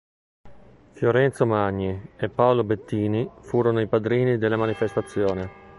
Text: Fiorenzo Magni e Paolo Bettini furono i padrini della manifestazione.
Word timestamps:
Fiorenzo 0.93 1.45
Magni 1.45 2.09
e 2.17 2.27
Paolo 2.27 2.63
Bettini 2.63 3.29
furono 3.41 3.81
i 3.81 3.87
padrini 3.87 4.39
della 4.39 4.57
manifestazione. 4.57 5.69